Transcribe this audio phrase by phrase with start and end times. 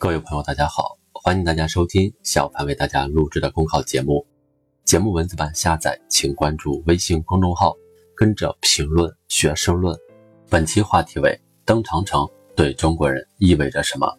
[0.00, 4.26] 各位朋友，大家好，欢迎大家收听小凡为大家录制的公考节目。
[4.82, 7.76] 节目文字版下载，请关注微信公众号，
[8.16, 9.94] 跟着评论学申论。
[10.48, 12.26] 本期话题为：登长城
[12.56, 14.10] 对中国人意味着什么？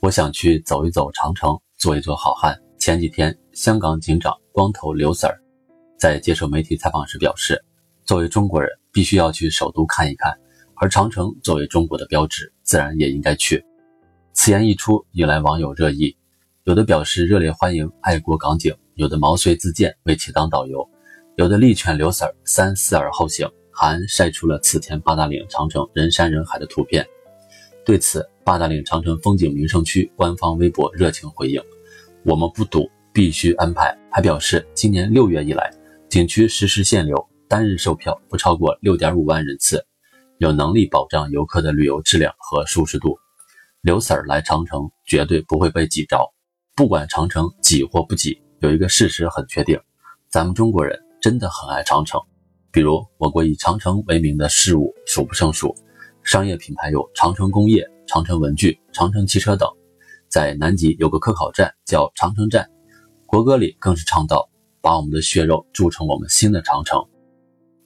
[0.00, 2.56] 我想去走一走长城，做一做好汉。
[2.78, 5.34] 前几天，香港警长光头刘 Sir
[5.98, 7.60] 在接受媒体采访时表示，
[8.04, 10.32] 作为中国人，必须要去首都看一看，
[10.76, 13.66] 而长城作为中国的标志，自然也应该去。
[14.36, 16.14] 此言一出，引来网友热议，
[16.64, 20.86] 有的表示热烈欢迎爱国港警，有的毛遂自荐为其当导游，
[21.36, 27.04] 有的力劝刘 Sir 三思而后行，还晒出了此前八达岭长城人山人海的图片。
[27.84, 31.60] 对此，八达岭长城风景名胜区官方微博热情回应
[32.22, 35.72] ：“我们不赌，必须安排。”还表示，今年六月以来，
[36.10, 37.16] 景区实时限流，
[37.48, 39.82] 单日售票不超过六点五万人次，
[40.36, 43.18] 有能力保障游客的旅游质量和舒适度。
[43.86, 46.18] 刘 Sir 来长城绝对不会被挤着，
[46.74, 49.78] 不管长城挤或不挤，有一个事实很确定，
[50.28, 52.20] 咱们中国人真的很爱长城。
[52.72, 55.72] 比如，我国以长城为名的事物数不胜数，
[56.24, 59.68] 商业品牌有长城工业、长城文具、长城汽车等。
[60.28, 62.68] 在南极有个科考站叫长城站，
[63.24, 64.50] 国歌里更是唱到
[64.82, 67.00] ：“把我们的血肉铸成我们新的长城。”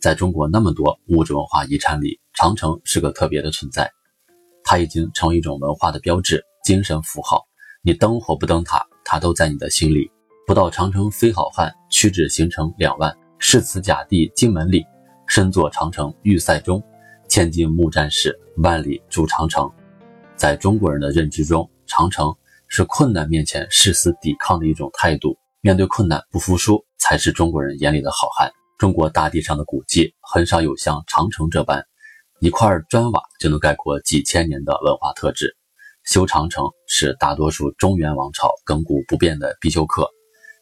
[0.00, 3.92] 在中国那么多物质文化遗产里，长城是个特别的存在。
[4.70, 7.44] 它已经成为一种文化的标志、精神符号。
[7.82, 10.08] 你登或不登塔，它都在你的心里。
[10.46, 13.12] 不到长城非好汉，屈指行程两万。
[13.40, 14.86] 誓此甲第荆门里，
[15.26, 16.80] 身作长城玉塞中。
[17.28, 19.68] 千金木战士，万里筑长城。
[20.36, 22.32] 在中国人的认知中，长城
[22.68, 25.36] 是困难面前誓死抵抗的一种态度。
[25.62, 28.48] 面对困难不服输，才是中国人眼里的好汉。
[28.78, 31.84] 中国大地上的古迹，很少有像长城这般。
[32.42, 35.58] 一块砖瓦就能概括几千年的文化特质。
[36.04, 40.08] 修长城是大多数中原王朝亘古不变的必修课。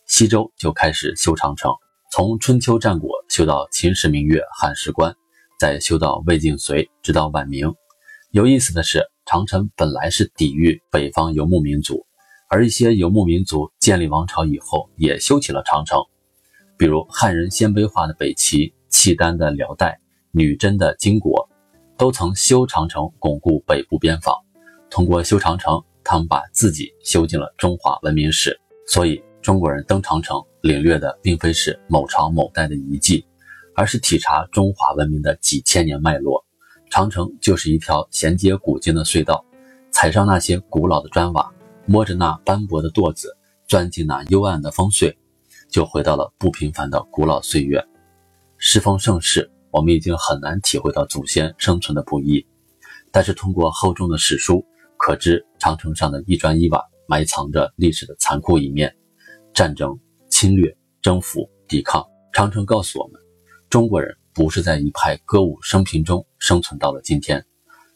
[0.04, 1.70] 西周就开始修长城，
[2.10, 5.14] 从春秋战国修到秦时明月汉时关，
[5.60, 7.72] 再修到魏晋隋，直到晚明。
[8.32, 12.04] 有意思的是，长城本来是抵御北方游牧民族，
[12.48, 16.02] 而一些游牧民族建立王朝以后，也修起了长城。
[16.76, 20.00] 比如汉人鲜卑化的北齐、契丹的辽代、
[20.32, 21.47] 女真的金国。
[21.98, 24.32] 都曾修长城巩固北部边防，
[24.88, 28.58] 通过修长城，他们把自己修进了中华文明史。
[28.86, 33.26] 所以，中国人登长城领略的并非是某朝某代的遗迹，
[33.74, 36.42] 而是体察中华文明的几千年脉络。
[36.88, 39.44] 长城就是一条衔接古今的隧道，
[39.90, 41.52] 踩上那些古老的砖瓦，
[41.84, 45.12] 摸着那斑驳的垛子，钻进那幽暗的风隧，
[45.68, 47.84] 就回到了不平凡的古老岁月。
[48.56, 49.50] 时逢盛世。
[49.70, 52.46] 我们已经很难体会到祖先生存的不易，
[53.12, 54.64] 但是通过厚重的史书，
[54.96, 58.94] 可知长城上的一砖一瓦埋藏着历史的残酷一面：
[59.52, 59.98] 战争、
[60.30, 62.04] 侵略、征服、抵抗。
[62.32, 63.20] 长城告诉我们，
[63.68, 67.44] 中国人不是在一派歌舞升平中生存到了今天，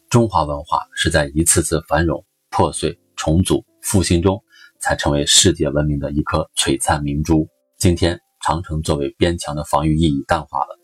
[0.09, 4.43] 中华文化是在一次次繁荣、破碎、重组、复兴中，
[4.79, 7.47] 才成为世界文明的一颗璀璨明珠。
[7.77, 10.82] 今天，长城作为边墙的防御意义淡化了。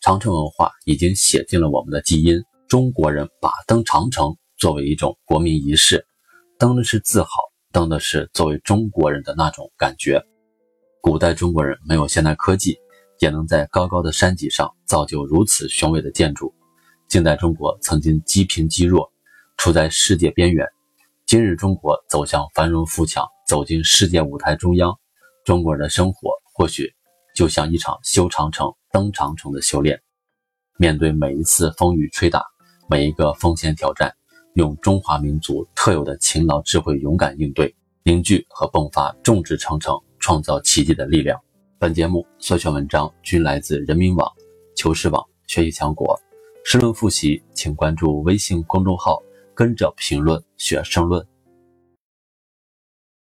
[0.00, 2.42] 长城文化已经写进了我们的基因。
[2.68, 6.06] 中国人把登长城作为一种国民仪式，
[6.58, 7.28] 登的是自豪，
[7.70, 10.22] 登的是作为中国人的那种感觉。
[11.02, 12.78] 古代中国人没有现代科技，
[13.18, 16.54] 也能在高高的山脊上造就如此雄伟的建筑。
[17.06, 19.12] 近代中国曾经积贫积弱，
[19.58, 20.66] 处在世界边缘。
[21.26, 24.94] 今日中国走向繁荣富强，走进世界舞台中央。
[25.44, 26.90] 中国人的生活或许
[27.34, 28.72] 就像一场修长城。
[28.92, 30.00] 登长城的修炼，
[30.76, 32.42] 面对每一次风雨吹打，
[32.88, 34.12] 每一个风险挑战，
[34.54, 41.40] 用中华民族特有的勤劳、智慧、勇敢应对，凝聚和迸发众志成城、创造奇迹的力量。
[41.78, 44.30] 本节目所选文章均来自人民网、
[44.76, 46.18] 求是网、学习强国。
[46.64, 49.22] 申论复习，请关注微信公众号，
[49.54, 51.26] 跟着评论学申论。